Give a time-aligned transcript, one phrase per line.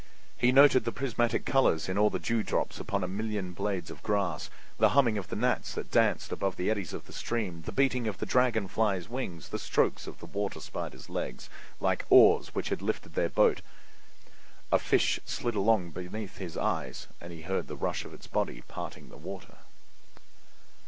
[0.35, 4.49] He noted the prismatic colors in all the dewdrops upon a million blades of grass.
[4.79, 8.07] The humming of the gnats that danced above the eddies of the stream, the beating
[8.07, 12.69] of the dragon flies' wings, the strokes of the water spiders' legs, like oars which
[12.69, 13.63] had lifted their boat—all these
[14.01, 14.71] made audible music.
[14.71, 18.63] A fish slid along beneath his eyes and he heard the rush of its body
[18.67, 19.57] parting the water.